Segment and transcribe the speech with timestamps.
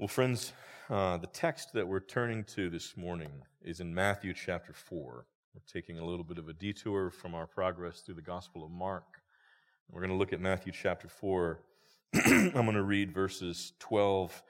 [0.00, 0.54] Well, friends,
[0.88, 3.30] uh, the text that we're turning to this morning
[3.62, 5.26] is in Matthew chapter 4.
[5.54, 8.70] We're taking a little bit of a detour from our progress through the Gospel of
[8.70, 9.04] Mark.
[9.90, 11.60] We're going to look at Matthew chapter 4.
[12.14, 14.42] I'm going to read verses 12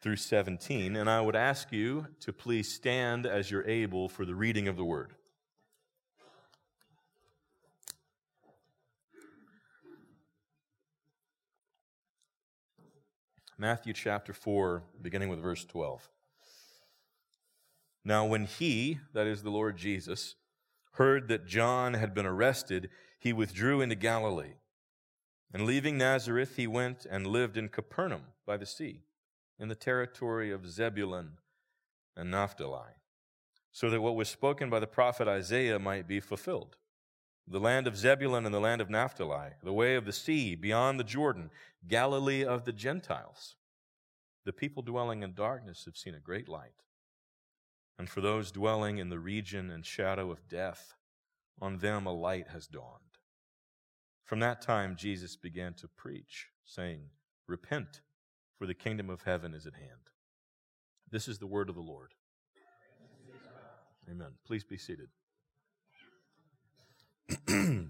[0.00, 4.36] through 17, and I would ask you to please stand as you're able for the
[4.36, 5.14] reading of the word.
[13.56, 16.08] Matthew chapter 4, beginning with verse 12.
[18.04, 20.34] Now, when he, that is the Lord Jesus,
[20.92, 24.54] heard that John had been arrested, he withdrew into Galilee.
[25.52, 29.02] And leaving Nazareth, he went and lived in Capernaum by the sea,
[29.58, 31.38] in the territory of Zebulun
[32.16, 32.94] and Naphtali,
[33.70, 36.76] so that what was spoken by the prophet Isaiah might be fulfilled.
[37.46, 40.98] The land of Zebulun and the land of Naphtali, the way of the sea beyond
[40.98, 41.50] the Jordan,
[41.86, 43.56] Galilee of the Gentiles.
[44.44, 46.82] The people dwelling in darkness have seen a great light.
[47.98, 50.94] And for those dwelling in the region and shadow of death,
[51.60, 53.00] on them a light has dawned.
[54.24, 57.10] From that time, Jesus began to preach, saying,
[57.46, 58.00] Repent,
[58.58, 60.10] for the kingdom of heaven is at hand.
[61.10, 62.14] This is the word of the Lord.
[64.10, 64.32] Amen.
[64.46, 65.08] Please be seated.
[67.46, 67.88] the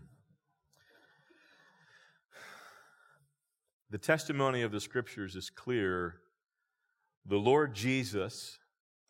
[4.01, 6.17] testimony of the scriptures is clear.
[7.27, 8.59] The Lord Jesus,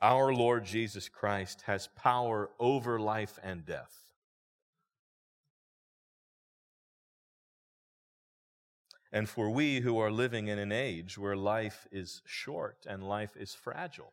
[0.01, 4.05] our Lord Jesus Christ, has power over life and death.
[9.13, 13.37] And for we who are living in an age where life is short and life
[13.37, 14.13] is fragile,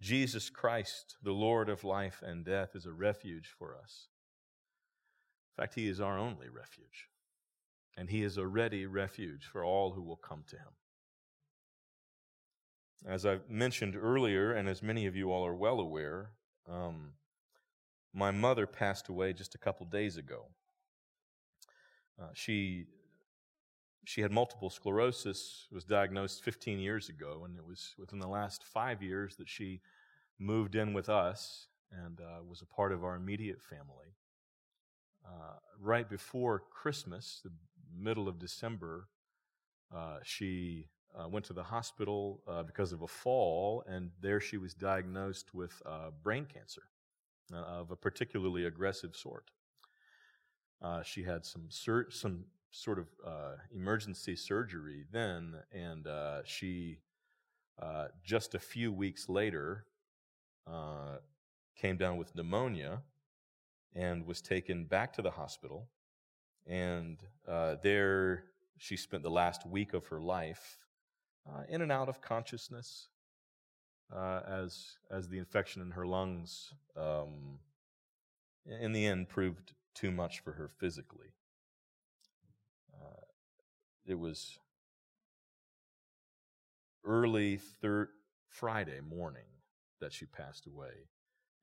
[0.00, 4.08] Jesus Christ, the Lord of life and death, is a refuge for us.
[5.56, 7.08] In fact, He is our only refuge.
[7.96, 10.72] And He is a ready refuge for all who will come to Him.
[13.06, 16.30] As I mentioned earlier, and as many of you all are well aware,
[16.68, 17.12] um,
[18.14, 20.46] my mother passed away just a couple days ago.
[22.20, 22.86] Uh, she
[24.06, 28.62] she had multiple sclerosis, was diagnosed 15 years ago, and it was within the last
[28.62, 29.80] five years that she
[30.38, 34.14] moved in with us and uh, was a part of our immediate family.
[35.24, 37.50] Uh, right before Christmas, the
[37.96, 39.08] middle of December,
[39.94, 44.58] uh, she uh, went to the hospital uh, because of a fall, and there she
[44.58, 46.82] was diagnosed with uh, brain cancer
[47.52, 49.50] of a particularly aggressive sort.
[51.04, 56.98] she had some sur- some sort of uh, emergency surgery then, and uh, she
[57.80, 59.86] uh, just a few weeks later
[60.66, 61.18] uh,
[61.76, 63.02] came down with pneumonia
[63.94, 65.88] and was taken back to the hospital.
[66.66, 68.44] And uh, there
[68.78, 70.78] she spent the last week of her life
[71.48, 73.08] uh, in and out of consciousness
[74.12, 77.58] as, as the infection in her lungs, um,
[78.64, 81.34] in the end, proved too much for her physically
[84.06, 84.58] it was
[87.04, 88.08] early third
[88.48, 89.46] Friday morning
[90.00, 91.08] that she passed away.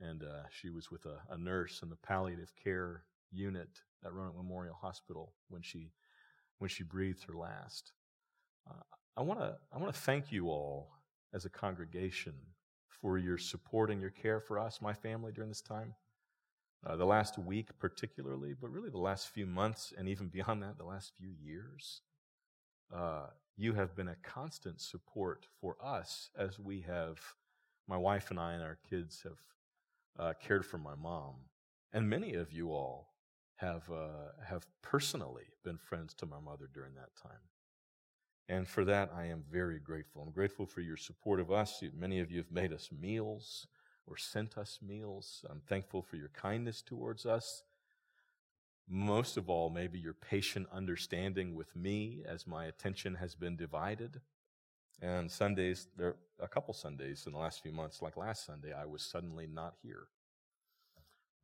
[0.01, 3.69] And uh, she was with a, a, nurse in the palliative care unit
[4.03, 5.91] at Roanoke Memorial Hospital when she
[6.57, 7.91] when she breathed her last.
[8.69, 8.81] Uh,
[9.15, 10.89] I want to I want to thank you all
[11.33, 12.33] as a congregation
[12.87, 15.93] for your support and your care for us, my family, during this time.
[16.83, 20.79] Uh, the last week, particularly, but really the last few months, and even beyond that,
[20.79, 22.01] the last few years
[22.93, 27.19] uh, you have been a constant support for us as we have,
[27.87, 29.39] my wife and I and our kids have
[30.19, 31.35] uh, cared for my mom.
[31.93, 33.13] And many of you all
[33.55, 37.39] have, uh, have personally been friends to my mother during that time.
[38.49, 40.21] And for that, I am very grateful.
[40.21, 41.83] I'm grateful for your support of us.
[41.95, 43.67] Many of you have made us meals
[44.07, 45.45] or sent us meals.
[45.49, 47.63] I'm thankful for your kindness towards us
[48.91, 54.19] most of all, maybe your patient understanding with me as my attention has been divided.
[55.01, 58.85] And Sundays, there a couple Sundays in the last few months, like last Sunday, I
[58.85, 60.07] was suddenly not here.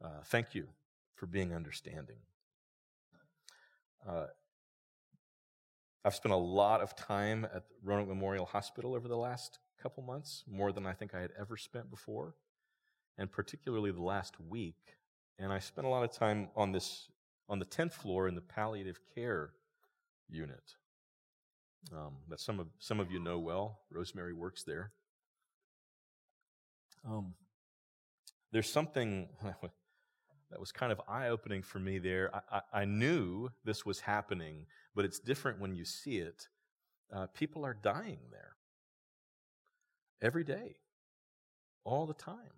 [0.03, 0.67] Uh, thank you
[1.15, 2.17] for being understanding.
[4.07, 4.27] Uh,
[6.05, 10.43] I've spent a lot of time at Roanoke Memorial Hospital over the last couple months,
[10.47, 12.35] more than I think I had ever spent before,
[13.17, 14.97] and particularly the last week.
[15.39, 17.09] And I spent a lot of time on this
[17.49, 19.51] on the 10th floor in the palliative care
[20.29, 20.75] unit
[21.94, 23.79] um, that some of, some of you know well.
[23.91, 24.91] Rosemary works there.
[27.07, 27.33] Um,
[28.51, 32.29] there's something that was kind of eye opening for me there.
[32.33, 34.65] I, I, I, knew this was happening,
[34.95, 36.47] but it's different when you see it.
[37.13, 38.56] Uh, people are dying there.
[40.21, 40.77] every day,
[41.83, 42.51] all the time.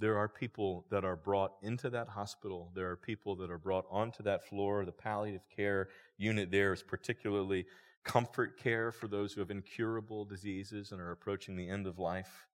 [0.00, 2.70] There are people that are brought into that hospital.
[2.74, 4.84] There are people that are brought onto that floor.
[4.84, 7.66] The palliative care unit there is particularly
[8.08, 12.46] comfort care for those who have incurable diseases and are approaching the end of life.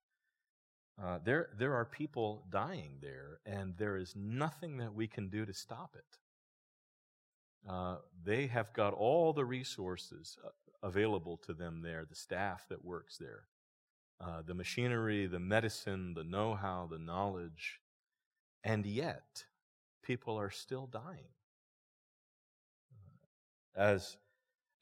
[1.02, 5.46] Uh, there, there are people dying there, and there is nothing that we can do
[5.46, 6.18] to stop it.
[7.70, 10.48] Uh, they have got all the resources uh,
[10.82, 13.44] available to them there, the staff that works there,
[14.20, 17.80] uh, the machinery, the medicine, the know how, the knowledge,
[18.64, 19.44] and yet
[20.02, 21.30] people are still dying.
[23.76, 24.16] As,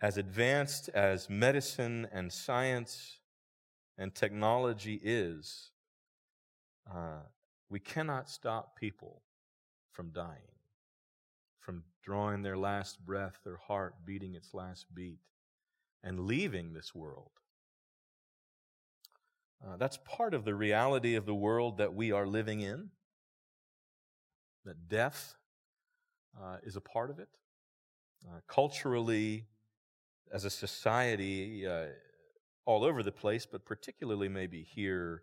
[0.03, 3.19] as advanced as medicine and science
[3.97, 5.71] and technology is,
[6.93, 7.21] uh,
[7.71, 9.23] we cannot stop people
[9.93, 10.59] from dying,
[11.61, 15.21] from drawing their last breath, their heart beating its last beat,
[16.03, 17.31] and leaving this world.
[19.65, 22.91] Uh, that's part of the reality of the world that we are living in.
[24.65, 25.37] That death
[26.37, 27.29] uh, is a part of it.
[28.29, 29.47] Uh, culturally,
[30.31, 31.87] as a society, uh,
[32.65, 35.23] all over the place, but particularly maybe here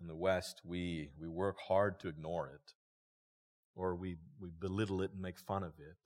[0.00, 2.72] in the West, we, we work hard to ignore it,
[3.74, 5.96] or we, we belittle it and make fun of it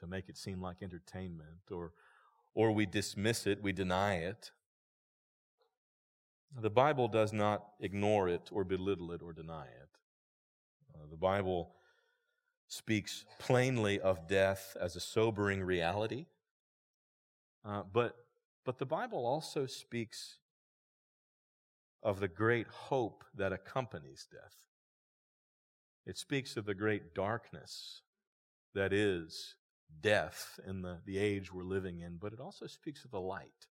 [0.00, 1.92] to make it seem like entertainment, or,
[2.54, 4.50] or we dismiss it, we deny it.
[6.60, 9.88] The Bible does not ignore it or belittle it or deny it.
[10.94, 11.74] Uh, the Bible
[12.68, 16.26] speaks plainly of death as a sobering reality,
[17.66, 18.14] uh, but,
[18.64, 20.38] but the Bible also speaks
[22.02, 24.54] of the great hope that accompanies death.
[26.06, 28.02] It speaks of the great darkness
[28.74, 29.56] that is
[30.00, 33.66] death in the, the age we're living in, but it also speaks of the light.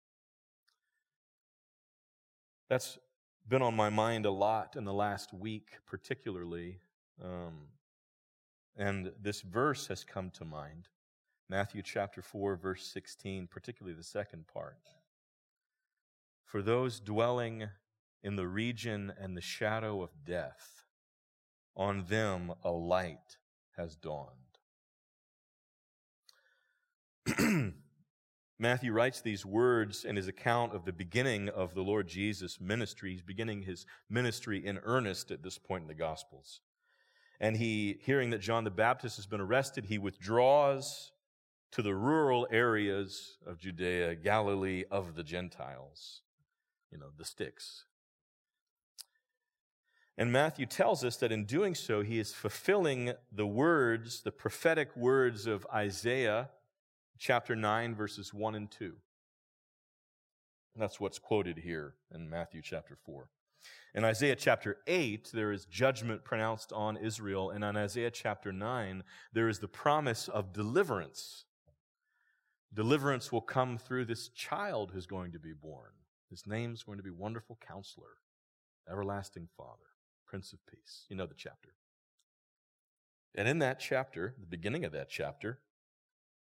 [2.69, 2.97] That's
[3.47, 6.79] been on my mind a lot in the last week, particularly.
[7.23, 7.67] Um,
[8.75, 10.87] and this verse has come to mind
[11.53, 14.89] Matthew chapter 4, verse 16, particularly the second part.
[16.43, 17.69] For those dwelling
[18.23, 20.83] in the region and the shadow of death,
[21.75, 23.37] on them a light
[23.77, 24.31] has dawned.
[28.57, 33.11] Matthew writes these words in his account of the beginning of the Lord Jesus' ministry.
[33.11, 36.61] He's beginning his ministry in earnest at this point in the Gospels.
[37.39, 41.11] And he, hearing that John the Baptist has been arrested, he withdraws
[41.73, 46.21] to the rural areas of Judea, Galilee of the Gentiles,
[46.91, 47.85] you know, the sticks,
[50.17, 54.95] and Matthew tells us that in doing so, he is fulfilling the words, the prophetic
[54.95, 56.49] words of Isaiah
[57.17, 58.93] chapter 9, verses 1 and 2.
[60.75, 63.27] That's what's quoted here in Matthew chapter 4.
[63.95, 67.49] In Isaiah chapter 8, there is judgment pronounced on Israel.
[67.49, 69.03] And in Isaiah chapter 9,
[69.33, 71.45] there is the promise of deliverance.
[72.73, 75.91] Deliverance will come through this child who's going to be born.
[76.29, 78.17] His name's going to be Wonderful Counselor,
[78.89, 79.93] Everlasting Father.
[80.33, 81.05] Prince of Peace.
[81.09, 81.75] You know the chapter.
[83.35, 85.59] And in that chapter, the beginning of that chapter,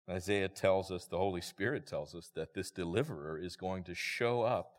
[0.07, 4.43] Isaiah tells us, the Holy Spirit tells us that this deliverer is going to show
[4.43, 4.73] up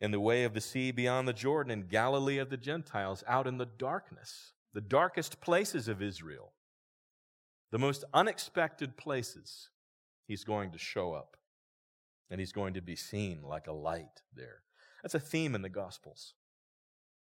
[0.00, 3.46] in the way of the sea beyond the Jordan in Galilee of the Gentiles, out
[3.46, 6.50] in the darkness, the darkest places of Israel,
[7.70, 9.70] the most unexpected places.
[10.26, 11.36] He's going to show up
[12.30, 14.62] and he's going to be seen like a light there.
[15.02, 16.34] That's a theme in the Gospels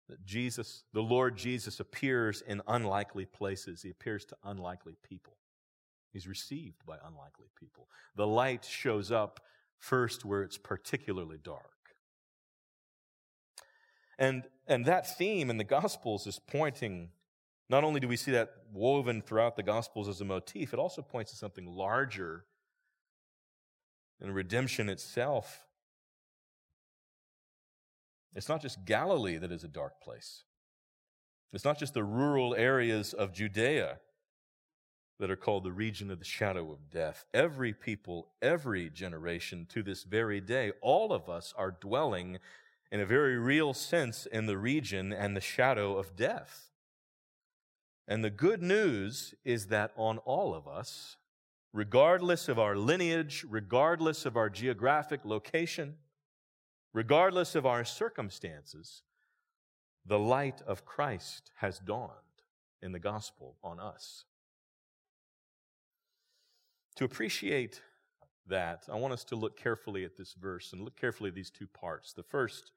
[0.08, 3.82] that Jesus, the Lord Jesus, appears in unlikely places.
[3.82, 5.36] He appears to unlikely people.
[6.12, 7.88] He's received by unlikely people.
[8.14, 9.40] The light shows up
[9.78, 11.70] first where it's particularly dark.
[14.18, 17.10] And, and that theme in the Gospels is pointing,
[17.68, 21.02] not only do we see that woven throughout the Gospels as a motif, it also
[21.02, 22.44] points to something larger
[24.20, 25.66] in redemption itself
[28.36, 30.44] it's not just Galilee that is a dark place.
[31.54, 33.98] It's not just the rural areas of Judea
[35.18, 37.24] that are called the region of the shadow of death.
[37.32, 42.38] Every people, every generation to this very day, all of us are dwelling
[42.92, 46.68] in a very real sense in the region and the shadow of death.
[48.06, 51.16] And the good news is that on all of us,
[51.76, 55.94] regardless of our lineage, regardless of our geographic location,
[56.94, 59.02] regardless of our circumstances,
[60.06, 62.10] the light of Christ has dawned
[62.80, 64.24] in the gospel on us.
[66.94, 67.82] To appreciate
[68.46, 71.50] that, I want us to look carefully at this verse and look carefully at these
[71.50, 72.14] two parts.
[72.14, 72.72] The first,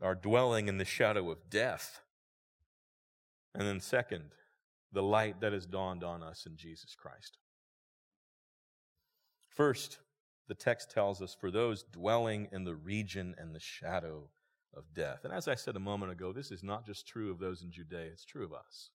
[0.00, 2.00] our dwelling in the shadow of death.
[3.54, 4.30] And then, second,
[4.92, 7.38] the light that has dawned on us in Jesus Christ.
[9.48, 9.98] First,
[10.48, 14.30] the text tells us for those dwelling in the region and the shadow
[14.76, 15.24] of death.
[15.24, 17.72] And as I said a moment ago, this is not just true of those in
[17.72, 18.90] Judea, it's true of us.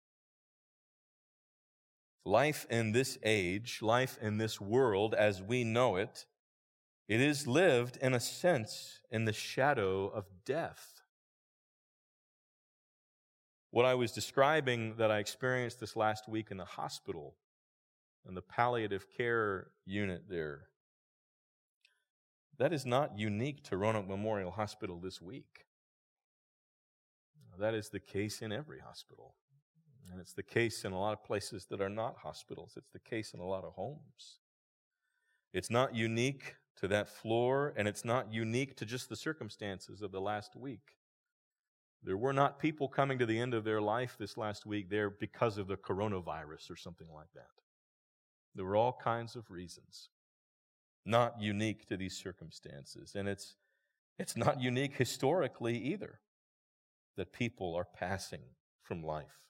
[2.23, 6.25] Life in this age, life in this world as we know it,
[7.07, 11.00] it is lived in a sense in the shadow of death.
[13.71, 17.35] What I was describing that I experienced this last week in the hospital,
[18.27, 20.67] in the palliative care unit there,
[22.59, 25.65] that is not unique to Roanoke Memorial Hospital this week.
[27.57, 29.35] That is the case in every hospital.
[30.11, 32.73] And it's the case in a lot of places that are not hospitals.
[32.75, 34.39] It's the case in a lot of homes.
[35.53, 40.11] It's not unique to that floor, and it's not unique to just the circumstances of
[40.11, 40.97] the last week.
[42.03, 45.09] There were not people coming to the end of their life this last week there
[45.09, 47.49] because of the coronavirus or something like that.
[48.55, 50.09] There were all kinds of reasons,
[51.05, 53.13] not unique to these circumstances.
[53.15, 53.55] And it's,
[54.17, 56.19] it's not unique historically either
[57.17, 58.41] that people are passing
[58.83, 59.41] from life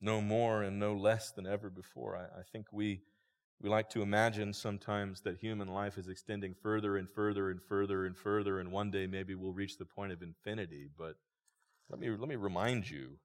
[0.00, 2.16] no more and no less than ever before.
[2.16, 3.02] I, I, think we,
[3.60, 8.06] we like to imagine sometimes that human life is extending further and further and further
[8.06, 10.88] and further, and one day maybe we'll reach the point of infinity.
[10.96, 11.16] But
[11.90, 13.18] let me, let me remind you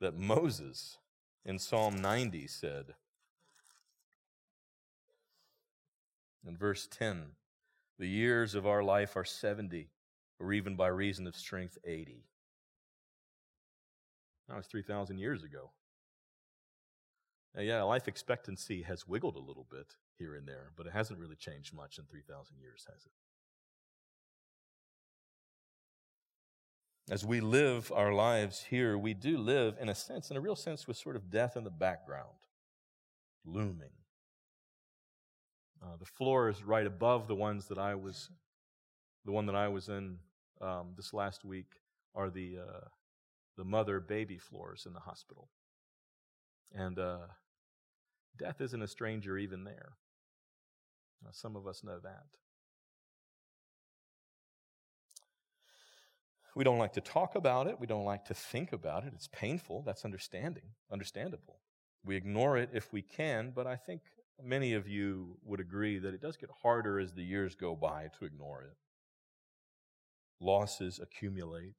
[0.00, 0.98] that Moses
[1.44, 2.94] in Psalm 90 said,
[6.46, 7.32] in verse 10,
[7.98, 9.88] the years of our life are 70,
[10.38, 12.24] or even by reason of strength, 80.
[14.48, 15.70] That was 3,000 years ago.
[17.54, 21.18] Now, yeah, life expectancy has wiggled a little bit here and there, but it hasn't
[21.18, 23.12] really changed much in 3,000 years, has it?
[27.12, 30.54] As we live our lives here, we do live, in a sense, in a real
[30.54, 32.28] sense, with sort of death in the background,
[33.44, 33.90] looming.
[35.82, 38.30] Uh, the floor is right above the ones that I was,
[39.24, 40.18] the one that I was in
[40.60, 41.72] um, this last week,
[42.14, 42.86] are the uh,
[43.56, 45.48] the mother baby floors in the hospital.
[46.74, 47.26] And uh,
[48.38, 49.92] death isn't a stranger even there.
[51.22, 52.24] Now, some of us know that.
[56.54, 57.78] We don't like to talk about it.
[57.78, 59.12] We don't like to think about it.
[59.14, 59.82] It's painful.
[59.86, 61.60] That's understanding, understandable.
[62.04, 64.00] We ignore it if we can, but I think
[64.42, 68.08] many of you would agree that it does get harder as the years go by
[68.18, 68.76] to ignore it.
[70.40, 71.74] Losses accumulate.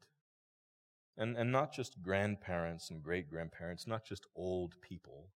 [1.17, 5.29] And, and not just grandparents and great grandparents, not just old people,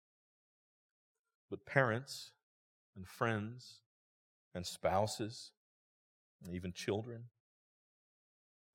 [1.50, 2.31] but parents
[2.97, 3.81] and friends
[4.54, 5.52] and spouses
[6.43, 7.25] and even children.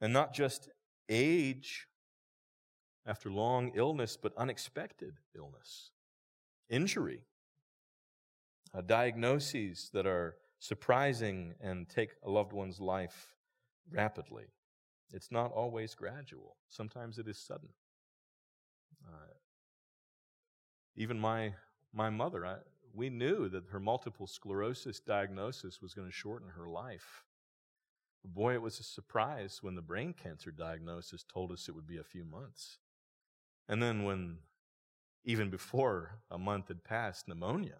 [0.02, 0.70] And not just
[1.08, 1.88] age
[3.06, 5.92] after long illness, but unexpected illness,
[6.70, 7.22] injury,
[8.74, 13.36] uh, diagnoses that are surprising and take a loved one's life
[13.92, 14.46] rapidly.
[15.12, 16.58] It's not always gradual.
[16.68, 17.70] Sometimes it is sudden.
[19.08, 19.34] Uh,
[20.96, 21.54] even my
[21.92, 22.58] my mother, I,
[22.94, 27.24] we knew that her multiple sclerosis diagnosis was going to shorten her life.
[28.24, 31.98] Boy, it was a surprise when the brain cancer diagnosis told us it would be
[31.98, 32.78] a few months.
[33.68, 34.40] And then when,
[35.24, 37.80] even before a month had passed, pneumonia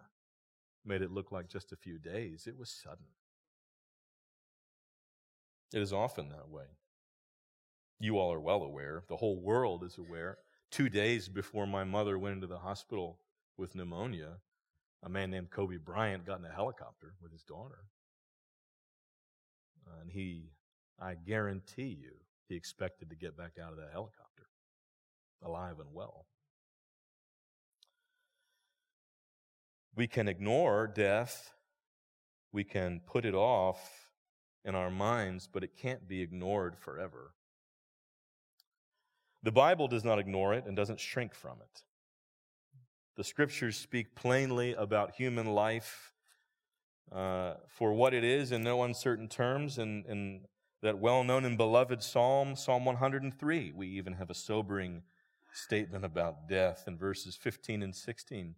[0.84, 3.06] made it look like just a few days, it was sudden.
[5.72, 6.79] It is often that way
[8.00, 10.38] you all are well aware, the whole world is aware.
[10.70, 13.18] Two days before my mother went into the hospital
[13.56, 14.38] with pneumonia,
[15.02, 17.84] a man named Kobe Bryant got in a helicopter with his daughter.
[20.00, 20.50] And he,
[20.98, 22.12] I guarantee you,
[22.48, 24.46] he expected to get back out of that helicopter
[25.42, 26.26] alive and well.
[29.94, 31.52] We can ignore death,
[32.52, 34.10] we can put it off
[34.64, 37.32] in our minds, but it can't be ignored forever.
[39.42, 41.82] The Bible does not ignore it and doesn't shrink from it.
[43.16, 46.12] The scriptures speak plainly about human life
[47.10, 49.78] uh, for what it is in no uncertain terms.
[49.78, 50.40] And in,
[50.82, 55.02] that well known and beloved Psalm, Psalm 103, we even have a sobering
[55.52, 58.54] statement about death in verses 15 and 16.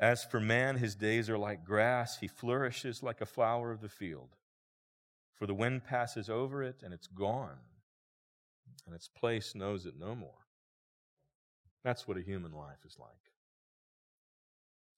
[0.00, 3.88] As for man, his days are like grass, he flourishes like a flower of the
[3.88, 4.36] field.
[5.34, 7.58] For the wind passes over it and it's gone
[8.86, 10.46] and its place knows it no more.
[11.82, 13.10] That's what a human life is like.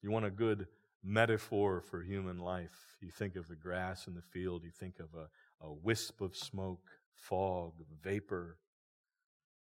[0.03, 0.69] You want a good
[1.03, 2.97] metaphor for human life.
[3.01, 5.29] You think of the grass in the field, you think of a,
[5.67, 8.59] a wisp of smoke, fog, vapor.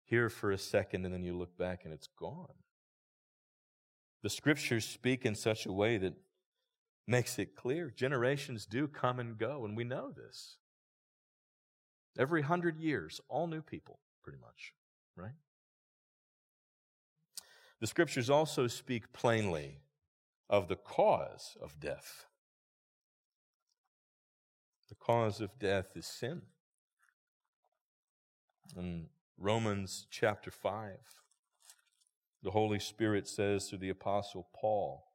[0.03, 2.55] Here for a second, and then you look back and it's gone.
[4.23, 6.13] The scriptures speak in such a way that
[7.07, 10.57] makes it clear generations do come and go, and we know this.
[12.17, 14.73] Every hundred years, all new people, pretty much,
[15.15, 15.35] right?
[17.79, 19.79] The scriptures also speak plainly
[20.49, 22.25] of the cause of death.
[24.89, 26.41] The cause of death is sin.
[28.75, 30.97] In Romans chapter 5,
[32.43, 35.05] the Holy Spirit says through the Apostle Paul,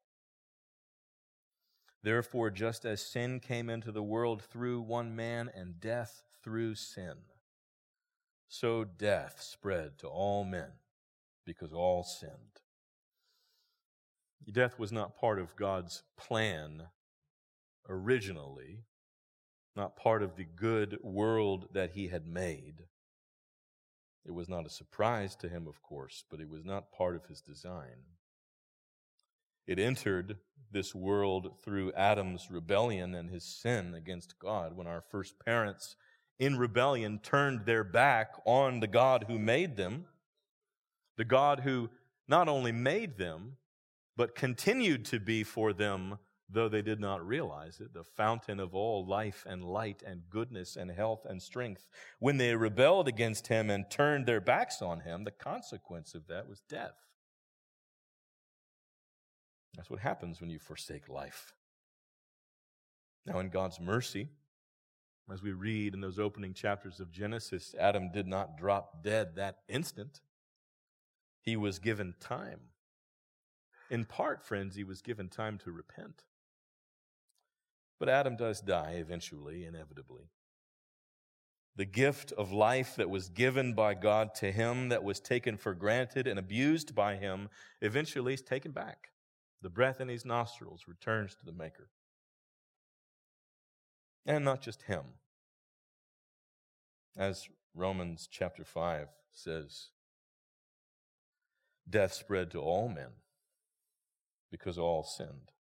[2.02, 7.16] Therefore, just as sin came into the world through one man and death through sin,
[8.46, 10.70] so death spread to all men
[11.44, 12.60] because all sinned.
[14.52, 16.84] Death was not part of God's plan
[17.88, 18.84] originally,
[19.74, 22.84] not part of the good world that He had made.
[24.24, 27.26] It was not a surprise to Him, of course, but it was not part of
[27.26, 28.04] His design.
[29.66, 30.36] It entered
[30.70, 35.96] this world through Adam's rebellion and his sin against God when our first parents
[36.38, 40.06] in rebellion turned their back on the God who made them,
[41.16, 41.90] the God who
[42.28, 43.56] not only made them,
[44.16, 48.74] but continued to be for them, though they did not realize it, the fountain of
[48.74, 51.86] all life and light and goodness and health and strength.
[52.18, 56.48] When they rebelled against him and turned their backs on him, the consequence of that
[56.48, 56.96] was death.
[59.76, 61.52] That's what happens when you forsake life.
[63.26, 64.28] Now, in God's mercy,
[65.32, 69.58] as we read in those opening chapters of Genesis, Adam did not drop dead that
[69.68, 70.20] instant.
[71.40, 72.60] He was given time
[73.90, 76.24] in part, friends, he was given time to repent.
[77.98, 80.30] But Adam does die eventually, inevitably.
[81.76, 85.74] The gift of life that was given by God to him, that was taken for
[85.74, 87.48] granted and abused by him,
[87.80, 89.10] eventually is taken back.
[89.62, 91.90] The breath in his nostrils returns to the Maker.
[94.26, 95.04] And not just him.
[97.16, 99.90] As Romans chapter 5 says,
[101.88, 103.10] death spread to all men
[104.50, 105.52] because all sinned.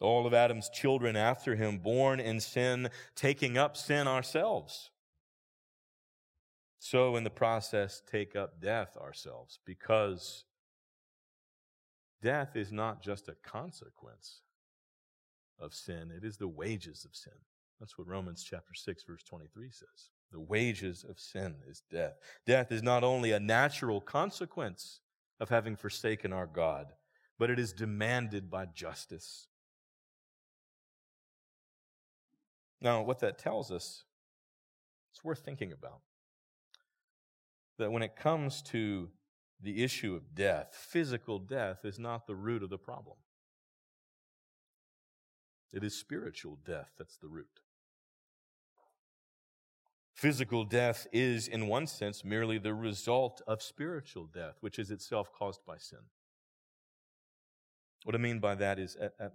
[0.00, 4.90] All of Adam's children after him, born in sin, taking up sin ourselves.
[6.78, 10.44] So, in the process, take up death ourselves because
[12.22, 14.42] death is not just a consequence
[15.58, 17.32] of sin, it is the wages of sin.
[17.80, 20.10] That's what Romans chapter 6 verse 23 says.
[20.32, 22.14] The wages of sin is death.
[22.46, 25.00] Death is not only a natural consequence
[25.40, 26.92] of having forsaken our God,
[27.38, 29.46] but it is demanded by justice.
[32.80, 34.04] Now, what that tells us,
[35.12, 36.00] it's worth thinking about.
[37.78, 39.08] That when it comes to
[39.60, 43.16] the issue of death, physical death is not the root of the problem.
[45.72, 47.60] It is spiritual death that's the root.
[50.18, 55.30] Physical death is, in one sense, merely the result of spiritual death, which is itself
[55.32, 56.00] caused by sin.
[58.02, 59.34] What I mean by that is, at, at,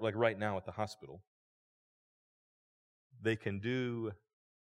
[0.00, 1.22] like right now at the hospital,
[3.22, 4.10] they can do,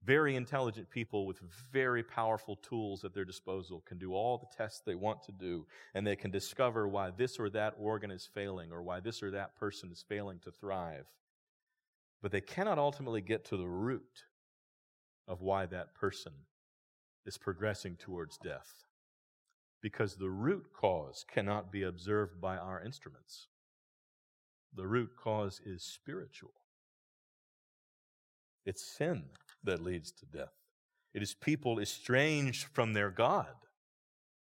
[0.04, 1.40] very intelligent people with
[1.74, 5.66] very powerful tools at their disposal can do all the tests they want to do,
[5.96, 9.32] and they can discover why this or that organ is failing or why this or
[9.32, 11.08] that person is failing to thrive.
[12.22, 14.26] But they cannot ultimately get to the root
[15.28, 16.34] of why that person
[17.26, 18.86] is progressing towards death
[19.86, 23.50] because the root cause cannot be observed by our instruments.
[24.74, 26.54] The root cause is spiritual.
[28.66, 29.26] It's sin
[29.64, 30.56] that leads to death.
[31.14, 33.54] It is people estranged from their God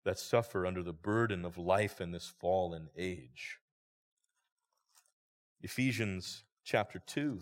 [0.05, 3.59] that suffer under the burden of life in this fallen age.
[5.63, 7.39] Ephesians chapter 2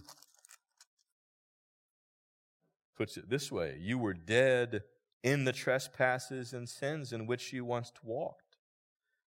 [2.99, 4.83] puts it this way You were dead
[5.23, 8.57] in the trespasses and sins in which you once walked,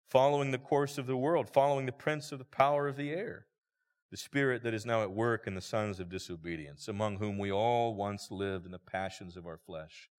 [0.09, 3.47] following the course of the world, following the prince of the power of the air,
[4.11, 7.51] the spirit that is now at work in the sons of disobedience, among whom we
[7.51, 10.09] all once lived in the passions of our flesh,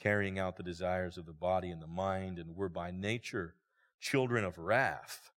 [0.00, 3.54] carrying out the desires of the body and the mind, and were by nature
[4.00, 5.30] children of wrath,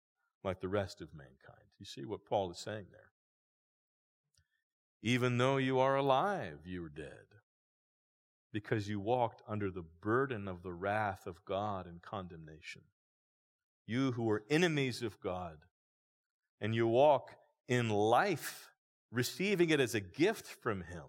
[0.42, 1.68] like the rest of mankind.
[1.78, 3.00] You see what Paul is saying there?
[5.02, 7.33] Even though you are alive, you are dead
[8.54, 12.82] because you walked under the burden of the wrath of God and condemnation.
[13.84, 15.58] You who were enemies of God,
[16.60, 17.32] and you walk
[17.68, 18.70] in life,
[19.10, 21.02] receiving it as a gift from Him.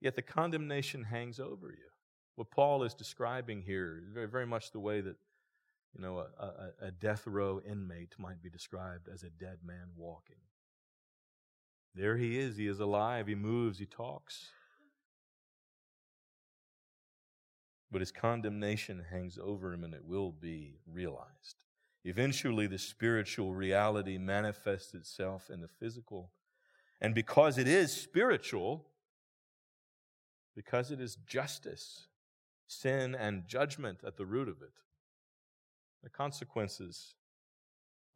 [0.00, 1.90] Yet the condemnation hangs over you.
[2.36, 5.16] What Paul is describing here is very, very much the way that
[5.94, 9.88] you know, a, a, a death row inmate might be described as a dead man
[9.94, 10.36] walking.
[11.94, 12.56] There he is.
[12.56, 13.26] He is alive.
[13.26, 13.78] He moves.
[13.78, 14.48] He talks.
[17.90, 21.64] But his condemnation hangs over him and it will be realized.
[22.04, 26.30] Eventually, the spiritual reality manifests itself in the physical.
[27.00, 28.86] And because it is spiritual,
[30.54, 32.08] because it is justice,
[32.66, 34.72] sin, and judgment at the root of it,
[36.02, 37.14] the consequences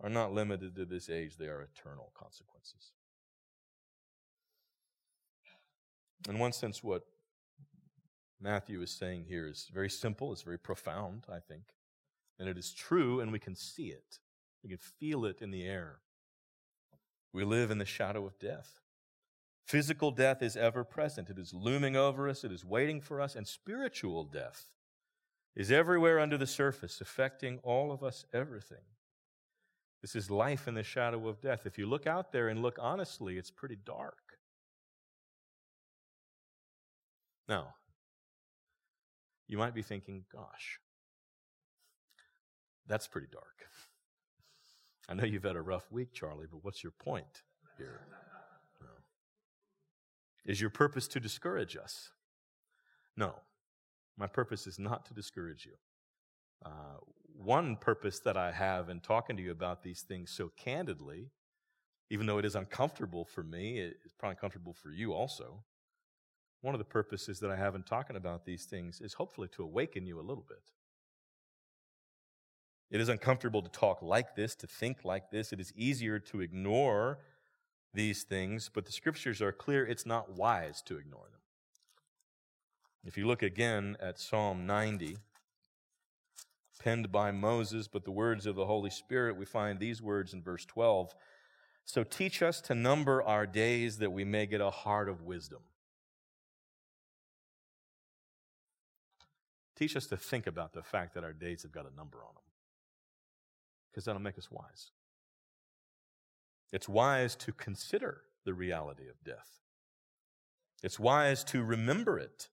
[0.00, 2.92] are not limited to this age, they are eternal consequences.
[6.28, 7.02] In one sense, what
[8.42, 11.62] Matthew is saying here is very simple, it's very profound, I think.
[12.38, 14.18] And it is true, and we can see it.
[14.64, 15.98] We can feel it in the air.
[17.32, 18.80] We live in the shadow of death.
[19.64, 21.30] Physical death is ever present.
[21.30, 22.42] It is looming over us.
[22.42, 23.36] It is waiting for us.
[23.36, 24.68] And spiritual death
[25.54, 28.84] is everywhere under the surface, affecting all of us, everything.
[30.00, 31.64] This is life in the shadow of death.
[31.64, 34.38] If you look out there and look honestly, it's pretty dark.
[37.48, 37.74] Now,
[39.52, 40.80] you might be thinking, gosh,
[42.86, 43.66] that's pretty dark.
[45.10, 47.42] I know you've had a rough week, Charlie, but what's your point
[47.76, 48.00] here?
[48.80, 48.86] No.
[50.46, 52.12] Is your purpose to discourage us?
[53.14, 53.34] No.
[54.16, 55.74] My purpose is not to discourage you.
[56.64, 56.96] Uh,
[57.36, 61.30] one purpose that I have in talking to you about these things so candidly,
[62.08, 65.62] even though it is uncomfortable for me, it's probably uncomfortable for you also.
[66.62, 69.62] One of the purposes that I have in talking about these things is hopefully to
[69.62, 70.62] awaken you a little bit.
[72.90, 75.52] It is uncomfortable to talk like this, to think like this.
[75.52, 77.18] It is easier to ignore
[77.94, 81.40] these things, but the scriptures are clear it's not wise to ignore them.
[83.04, 85.16] If you look again at Psalm 90,
[86.78, 90.42] penned by Moses, but the words of the Holy Spirit, we find these words in
[90.42, 91.14] verse 12.
[91.84, 95.60] So teach us to number our days that we may get a heart of wisdom.
[99.76, 102.34] Teach us to think about the fact that our days have got a number on
[102.34, 102.42] them,
[103.90, 104.90] because that'll make us wise.
[106.72, 109.60] It's wise to consider the reality of death.
[110.82, 112.48] It's wise to remember it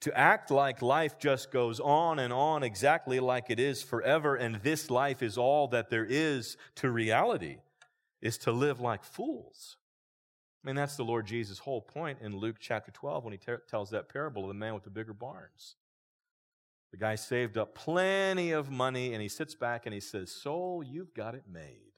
[0.00, 4.56] to act like life just goes on and on exactly like it is forever, and
[4.56, 7.58] this life is all that there is to reality,
[8.22, 9.76] is to live like fools.
[10.64, 13.62] I mean, that's the Lord Jesus' whole point in Luke chapter 12 when he ter-
[13.68, 15.76] tells that parable of the man with the bigger barns.
[16.90, 20.82] The guy saved up plenty of money and he sits back and he says, Soul,
[20.82, 21.92] you've got it made.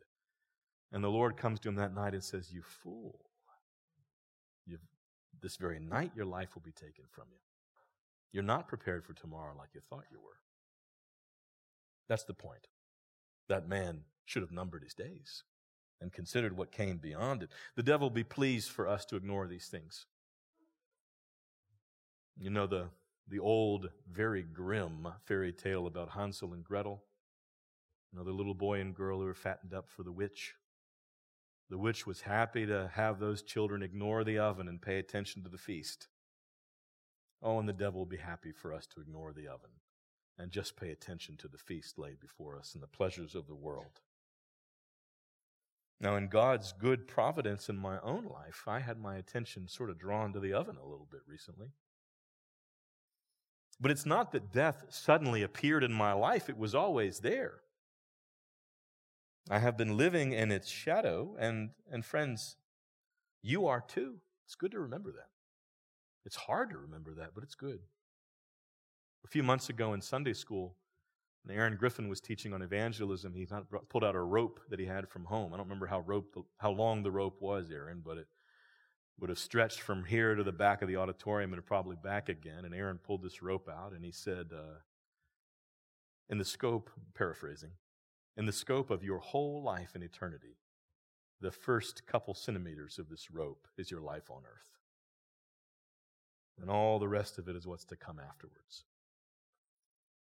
[0.92, 3.20] And the Lord comes to him that night and says, You fool.
[4.66, 4.82] You've,
[5.40, 7.38] this very night your life will be taken from you.
[8.32, 10.40] You're not prepared for tomorrow like you thought you were.
[12.08, 12.66] That's the point.
[13.48, 15.44] That man should have numbered his days
[16.00, 17.50] and considered what came beyond it.
[17.76, 20.06] The devil be pleased for us to ignore these things.
[22.38, 22.88] You know the,
[23.28, 27.02] the old, very grim fairy tale about Hansel and Gretel,
[28.12, 30.54] another little boy and girl who were fattened up for the witch.
[31.70, 35.48] The witch was happy to have those children ignore the oven and pay attention to
[35.48, 36.08] the feast.
[37.42, 39.70] Oh, and the devil will be happy for us to ignore the oven
[40.38, 43.54] and just pay attention to the feast laid before us and the pleasures of the
[43.54, 44.00] world.
[46.00, 49.98] Now, in God's good providence in my own life, I had my attention sort of
[49.98, 51.68] drawn to the oven a little bit recently.
[53.80, 57.60] But it's not that death suddenly appeared in my life, it was always there.
[59.50, 62.56] I have been living in its shadow, and, and friends,
[63.42, 64.20] you are too.
[64.46, 65.30] It's good to remember that.
[66.24, 67.80] It's hard to remember that, but it's good.
[69.24, 70.76] A few months ago in Sunday school,
[71.42, 73.48] when Aaron Griffin was teaching on evangelism, he
[73.88, 75.52] pulled out a rope that he had from home.
[75.52, 78.28] I don't remember how rope how long the rope was, Aaron, but it
[79.18, 82.64] would have stretched from here to the back of the auditorium and probably back again.
[82.64, 84.80] And Aaron pulled this rope out and he said, uh,
[86.28, 87.72] "In the scope, paraphrasing,
[88.36, 90.58] in the scope of your whole life in eternity,
[91.40, 94.72] the first couple centimeters of this rope is your life on earth."
[96.60, 98.84] and all the rest of it is what's to come afterwards.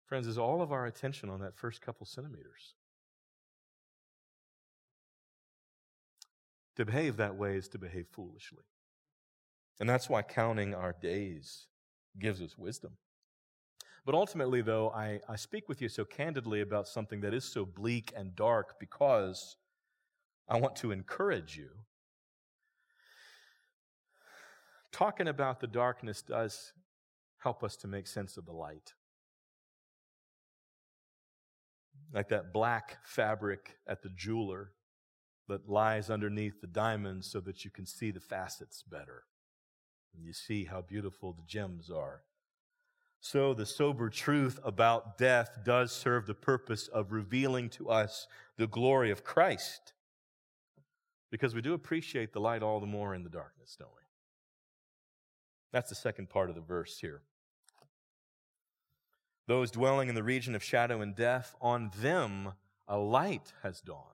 [0.05, 2.73] Friends, is all of our attention on that first couple centimeters?
[6.75, 8.63] To behave that way is to behave foolishly.
[9.81, 11.65] And that's why counting our days
[12.19, 12.91] gives us wisdom.
[14.05, 17.65] But ultimately, though, I, I speak with you so candidly about something that is so
[17.65, 19.57] bleak and dark because
[20.47, 21.69] I want to encourage you.
[24.91, 26.73] Talking about the darkness does
[27.39, 28.93] help us to make sense of the light.
[32.13, 34.73] Like that black fabric at the jeweler
[35.47, 39.23] that lies underneath the diamonds so that you can see the facets better.
[40.15, 42.23] And you see how beautiful the gems are.
[43.19, 48.67] So the sober truth about death does serve the purpose of revealing to us the
[48.67, 49.93] glory of Christ.
[51.29, 54.01] Because we do appreciate the light all the more in the darkness, don't we?
[55.71, 57.21] That's the second part of the verse here.
[59.47, 62.53] Those dwelling in the region of shadow and death, on them
[62.87, 64.05] a light has dawned.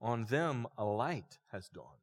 [0.00, 1.99] On them a light has dawned.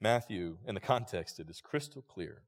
[0.00, 2.42] Matthew, in the context, it is crystal clear.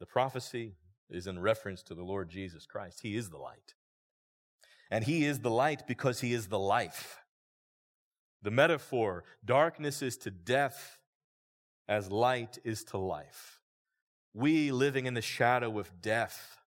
[0.00, 0.74] The prophecy
[1.10, 3.00] is in reference to the Lord Jesus Christ.
[3.02, 3.74] He is the light.
[4.90, 7.18] And He is the light because He is the life.
[8.42, 10.98] The metaphor darkness is to death
[11.88, 13.60] as light is to life.
[14.34, 16.58] We living in the shadow of death,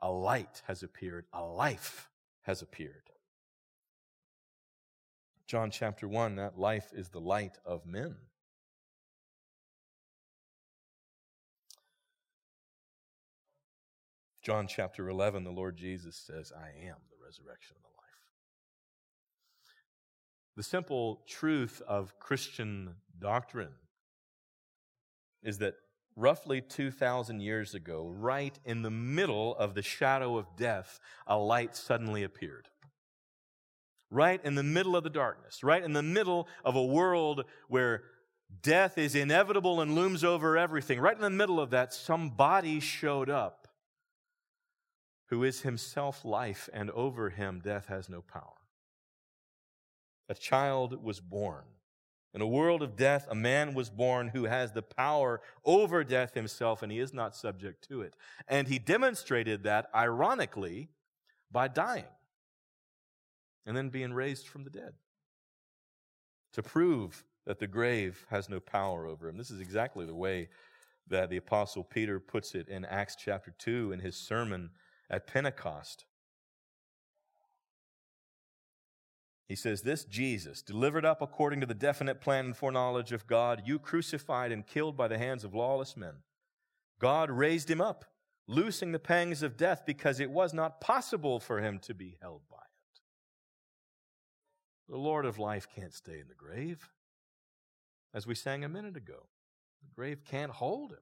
[0.00, 2.08] a light has appeared, a life
[2.42, 3.10] has appeared.
[5.46, 8.16] John chapter 1, that life is the light of men.
[14.42, 18.20] John chapter 11, the Lord Jesus says, I am the resurrection and the life.
[20.56, 23.74] The simple truth of Christian doctrine
[25.42, 25.74] is that
[26.16, 31.76] roughly 2,000 years ago, right in the middle of the shadow of death, a light
[31.76, 32.68] suddenly appeared.
[34.10, 38.02] Right in the middle of the darkness, right in the middle of a world where
[38.62, 43.28] death is inevitable and looms over everything, right in the middle of that, somebody showed
[43.28, 43.59] up
[45.30, 48.58] who is himself life, and over him death has no power.
[50.28, 51.64] A child was born.
[52.34, 56.34] In a world of death, a man was born who has the power over death
[56.34, 58.14] himself, and he is not subject to it.
[58.46, 60.90] And he demonstrated that, ironically,
[61.50, 62.04] by dying
[63.66, 64.94] and then being raised from the dead
[66.52, 69.36] to prove that the grave has no power over him.
[69.36, 70.48] This is exactly the way
[71.08, 74.70] that the Apostle Peter puts it in Acts chapter 2 in his sermon
[75.10, 76.04] at Pentecost.
[79.48, 83.62] He says, This Jesus, delivered up according to the definite plan and foreknowledge of God,
[83.66, 86.14] you crucified and killed by the hands of lawless men.
[87.00, 88.04] God raised him up,
[88.46, 92.42] loosing the pangs of death because it was not possible for him to be held
[92.48, 93.00] by it.
[94.88, 96.88] The Lord of life can't stay in the grave.
[98.14, 99.26] As we sang a minute ago,
[99.82, 100.98] the grave can't hold him.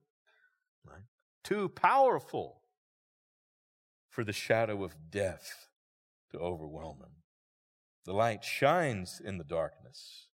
[0.87, 1.05] Right?
[1.44, 2.62] Too powerful
[4.09, 5.68] for the shadow of death
[6.31, 7.23] to overwhelm him.
[8.05, 10.27] The light shines in the darkness.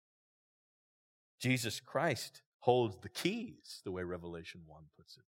[1.41, 5.25] Jesus Christ holds the keys, the way Revelation 1 puts it.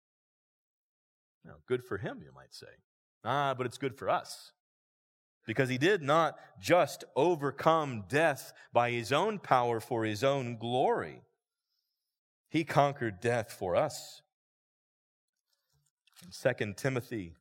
[1.44, 2.68] Now, good for him, you might say.
[3.24, 4.52] Ah, but it's good for us.
[5.46, 11.22] Because he did not just overcome death by his own power for his own glory,
[12.50, 14.22] he conquered death for us.
[16.24, 17.36] In 2 Timothy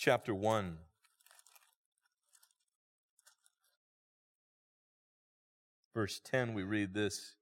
[0.00, 0.78] chapter 1.
[5.92, 7.34] Verse 10, we read this,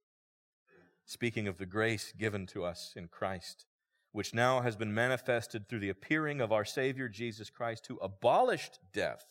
[1.05, 3.65] speaking of the grace given to us in Christ,
[4.11, 8.79] which now has been manifested through the appearing of our Savior Jesus Christ, who abolished
[8.91, 9.25] death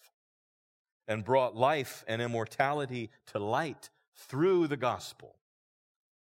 [1.07, 5.37] and brought life and immortality to light through the gospel.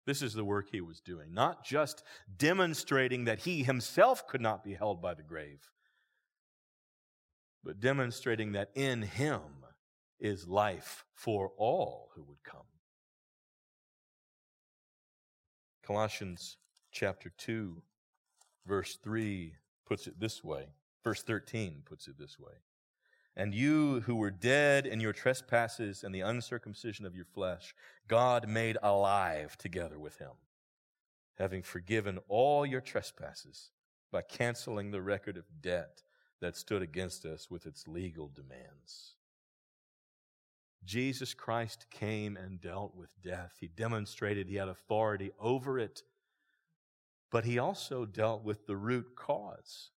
[0.07, 2.03] This is the work he was doing, not just
[2.39, 5.71] demonstrating that he himself could not be held by the grave,
[7.65, 9.41] but demonstrating that in him
[10.21, 12.61] is life for all who would come.
[15.87, 16.57] Colossians
[16.93, 17.83] chapter 2,
[18.67, 19.55] verse 3
[19.87, 20.67] puts it this way.
[21.03, 22.55] Verse 13 puts it this way.
[23.37, 27.75] And you who were dead in your trespasses and the uncircumcision of your flesh,
[28.07, 30.31] God made alive together with him,
[31.37, 33.71] having forgiven all your trespasses
[34.13, 36.03] by canceling the record of debt
[36.41, 39.15] that stood against us with its legal demands.
[40.85, 43.55] Jesus Christ came and dealt with death.
[43.61, 46.03] He demonstrated he had authority over it,
[47.31, 49.91] but he also dealt with the root cause.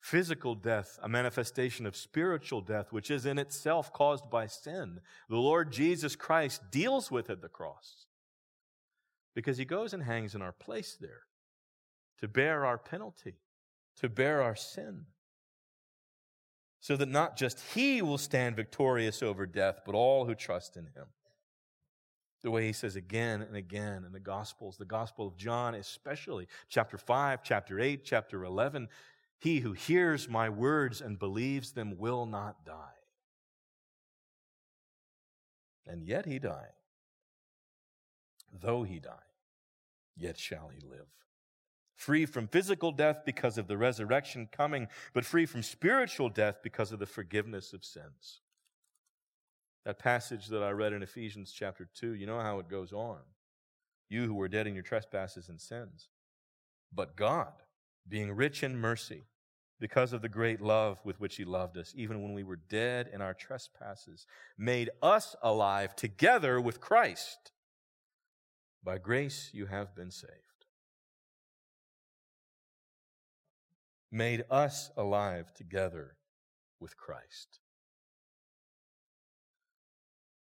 [0.00, 5.00] Physical death, a manifestation of spiritual death, which is in itself caused by sin.
[5.28, 8.06] The Lord Jesus Christ deals with at the cross
[9.34, 11.22] because he goes and hangs in our place there
[12.20, 13.34] to bear our penalty
[14.00, 15.06] to bear our sin.
[16.80, 20.84] so that not just he will stand victorious over death, but all who trust in
[20.84, 21.06] him.
[22.42, 26.46] The way he says again and again in the Gospels, the Gospel of John, especially
[26.68, 28.88] chapter 5, chapter 8, chapter 11,
[29.40, 32.94] he who hears my words and believes them will not die.
[35.84, 36.72] And yet he died.
[38.52, 39.10] Though he die,
[40.16, 41.08] yet shall he live
[41.98, 46.92] free from physical death because of the resurrection coming, but free from spiritual death because
[46.92, 48.40] of the forgiveness of sins.
[49.84, 53.18] That passage that I read in Ephesians chapter 2, you know how it goes on.
[54.08, 56.08] You who were dead in your trespasses and sins.
[56.94, 57.52] But God,
[58.08, 59.24] being rich in mercy,
[59.80, 63.10] because of the great love with which He loved us, even when we were dead
[63.12, 67.52] in our trespasses, made us alive together with Christ.
[68.84, 70.47] By grace you have been saved.
[74.10, 76.16] Made us alive together
[76.80, 77.60] with Christ.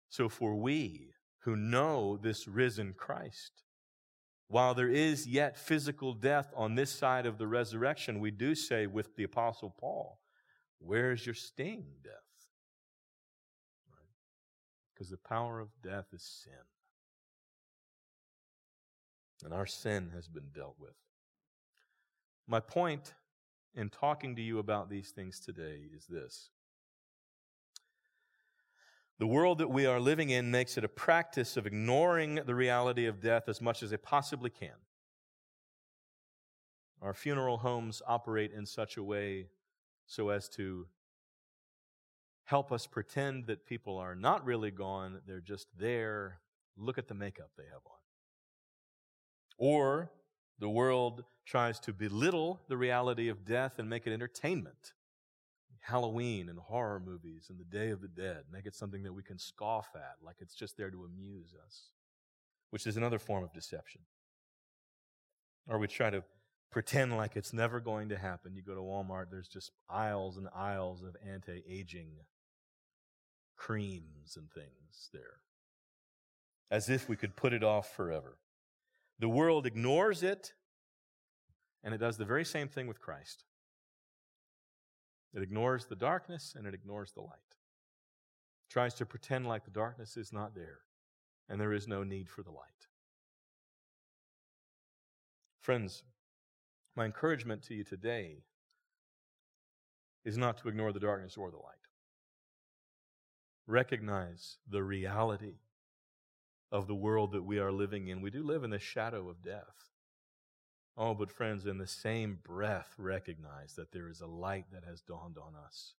[0.08, 3.62] So, for we who know this risen Christ,
[4.48, 8.86] while there is yet physical death on this side of the resurrection, we do say
[8.86, 10.18] with the Apostle Paul,
[10.78, 12.12] Where's your sting, death?
[14.94, 15.18] Because right?
[15.22, 16.52] the power of death is sin.
[19.44, 20.94] And our sin has been dealt with.
[22.46, 23.14] My point
[23.76, 26.50] in talking to you about these things today is this.
[29.18, 33.06] The world that we are living in makes it a practice of ignoring the reality
[33.06, 34.74] of death as much as they possibly can.
[37.00, 39.48] Our funeral homes operate in such a way
[40.06, 40.86] so as to
[42.44, 46.40] help us pretend that people are not really gone, they're just there.
[46.76, 47.98] Look at the makeup they have on.
[49.58, 50.10] Or
[50.58, 54.92] the world tries to belittle the reality of death and make it entertainment.
[55.80, 59.22] Halloween and horror movies and the Day of the Dead make it something that we
[59.22, 61.90] can scoff at, like it's just there to amuse us,
[62.70, 64.00] which is another form of deception.
[65.68, 66.24] Or we try to
[66.72, 68.56] pretend like it's never going to happen.
[68.56, 72.10] You go to Walmart, there's just aisles and aisles of anti aging
[73.56, 75.40] creams and things there,
[76.68, 78.38] as if we could put it off forever.
[79.18, 80.52] The world ignores it,
[81.82, 83.44] and it does the very same thing with Christ.
[85.32, 87.30] It ignores the darkness and it ignores the light.
[87.50, 90.80] It tries to pretend like the darkness is not there
[91.48, 92.88] and there is no need for the light.
[95.60, 96.04] Friends,
[96.96, 98.44] my encouragement to you today
[100.24, 101.74] is not to ignore the darkness or the light.
[103.66, 105.56] Recognize the reality
[106.76, 108.20] of the world that we are living in.
[108.20, 109.90] We do live in the shadow of death.
[110.94, 115.00] Oh, but friends, in the same breath, recognize that there is a light that has
[115.00, 115.94] dawned on us.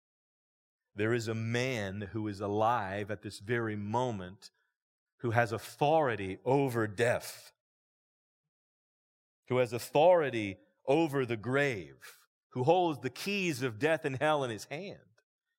[0.96, 4.52] There is a man who is alive at this very moment
[5.18, 7.52] who has authority over death,
[9.48, 12.18] who has authority over the grave,
[12.50, 15.00] who holds the keys of death and hell in his hand.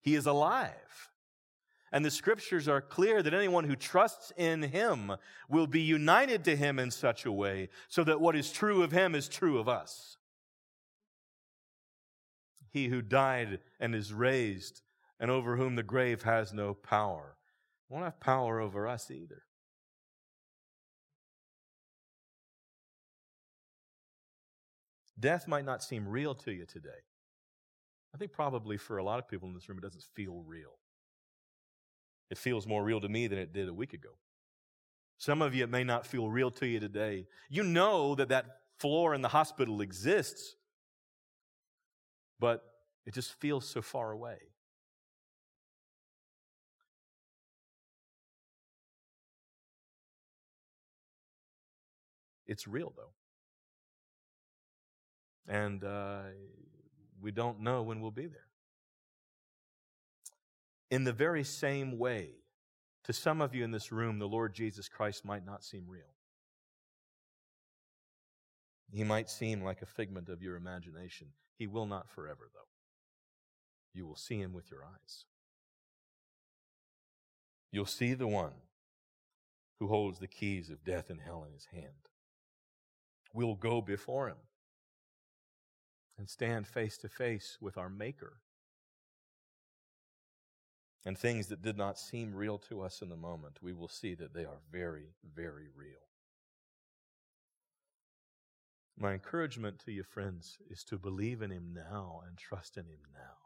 [0.01, 1.11] He is alive.
[1.93, 5.13] And the scriptures are clear that anyone who trusts in him
[5.49, 8.93] will be united to him in such a way so that what is true of
[8.93, 10.19] him is true of us.
[12.71, 14.83] He who died and is raised
[15.19, 17.39] and over whom the grave has no power
[17.89, 19.43] won't have power over us either.
[25.19, 26.91] Death might not seem real to you today.
[28.15, 30.79] I think probably for a lot of people in this room, it doesn't feel real.
[32.31, 34.11] It feels more real to me than it did a week ago.
[35.17, 37.27] Some of you, it may not feel real to you today.
[37.49, 38.47] You know that that
[38.79, 40.55] floor in the hospital exists,
[42.39, 42.63] but
[43.05, 44.39] it just feels so far away.
[52.47, 53.13] It's real, though.
[55.53, 56.23] And uh,
[57.21, 58.48] we don't know when we'll be there
[60.91, 62.31] in the very same way,
[63.05, 66.15] to some of you in this room, the Lord Jesus Christ might not seem real.
[68.91, 71.29] He might seem like a figment of your imagination.
[71.59, 72.61] He will not forever, though.
[73.93, 75.25] You will see him with your eyes.
[77.71, 78.53] You'll see the one
[79.79, 82.09] who holds the keys of death and hell in his hand.
[83.35, 84.39] We'll go before him
[86.17, 88.41] and stand face to face with our Maker
[91.09, 94.15] and things that did not seem real to us in the moment, we will see
[94.15, 96.05] that they are very, very real.
[99.01, 103.01] My encouragement to you, friends, is to believe in Him now and trust in Him
[103.15, 103.37] now.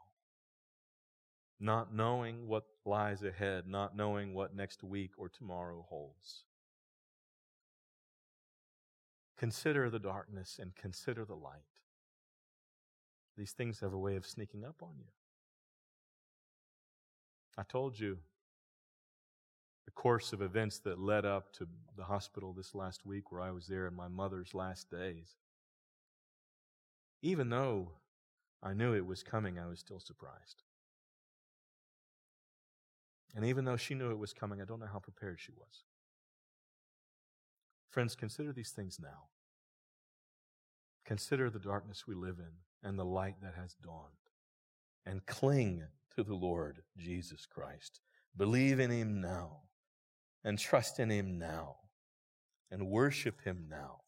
[1.59, 6.43] not knowing what lies ahead, not knowing what next week or tomorrow holds.
[9.37, 11.63] Consider the darkness and consider the light.
[13.37, 15.05] These things have a way of sneaking up on you.
[17.57, 18.17] I told you
[19.85, 23.51] the course of events that led up to the hospital this last week where I
[23.51, 25.35] was there in my mother's last days.
[27.21, 27.91] Even though
[28.61, 30.63] I knew it was coming, I was still surprised.
[33.35, 35.83] And even though she knew it was coming, I don't know how prepared she was.
[37.89, 39.27] Friends, consider these things now.
[41.05, 44.13] Consider the darkness we live in and the light that has dawned.
[45.05, 45.83] And cling
[46.15, 47.99] to the Lord Jesus Christ.
[48.35, 49.61] Believe in Him now.
[50.43, 51.77] And trust in Him now.
[52.71, 54.01] And worship Him now.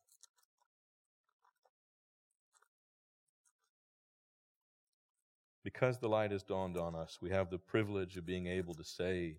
[5.63, 8.83] Because the light has dawned on us, we have the privilege of being able to
[8.83, 9.37] say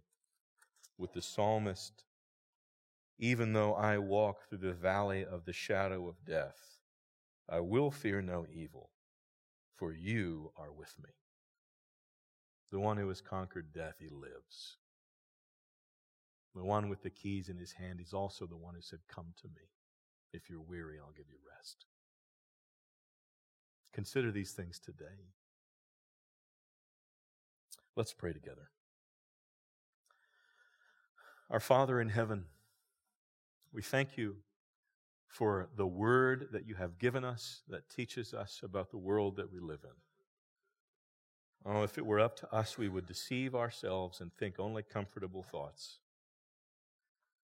[0.98, 2.04] with the psalmist,
[3.18, 6.78] Even though I walk through the valley of the shadow of death,
[7.48, 8.90] I will fear no evil,
[9.76, 11.10] for you are with me.
[12.72, 14.76] The one who has conquered death, he lives.
[16.54, 19.26] The one with the keys in his hand, he's also the one who said, Come
[19.42, 19.68] to me.
[20.32, 21.86] If you're weary, I'll give you rest.
[23.92, 25.30] Consider these things today.
[27.94, 28.68] Let's pray together.
[31.48, 32.46] Our Father in heaven,
[33.72, 34.36] we thank you
[35.28, 39.52] for the word that you have given us that teaches us about the world that
[39.52, 40.05] we live in.
[41.68, 45.42] Oh, if it were up to us, we would deceive ourselves and think only comfortable
[45.42, 45.98] thoughts.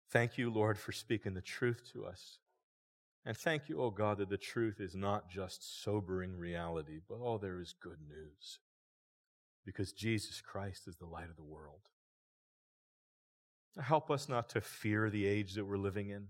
[0.09, 2.39] Thank you, Lord, for speaking the truth to us.
[3.25, 7.37] And thank you, oh God, that the truth is not just sobering reality, but oh,
[7.37, 8.59] there is good news
[9.65, 11.81] because Jesus Christ is the light of the world.
[13.79, 16.27] Help us not to fear the age that we're living in.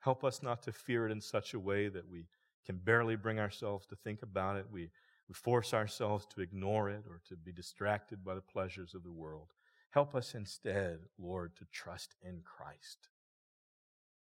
[0.00, 2.26] Help us not to fear it in such a way that we
[2.66, 4.66] can barely bring ourselves to think about it.
[4.70, 4.90] We,
[5.28, 9.12] we force ourselves to ignore it or to be distracted by the pleasures of the
[9.12, 9.48] world.
[9.90, 13.08] Help us instead, Lord, to trust in Christ.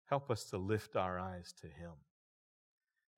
[0.06, 1.94] Help us to lift our eyes to Him.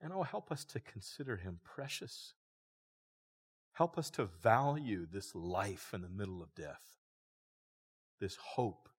[0.02, 2.34] And oh, help us to consider Him precious
[3.80, 6.82] Help us to value this life in the middle of death,
[8.20, 8.90] this hope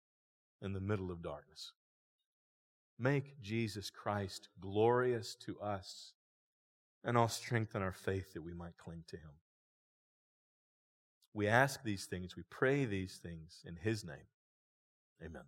[0.62, 1.72] in the middle of darkness.
[2.98, 6.14] Make Jesus Christ glorious to us,
[7.04, 9.30] and I'll strengthen our faith that we might cling to Him.
[11.32, 14.26] We ask these things, we pray these things in His name.
[15.24, 15.44] Amen.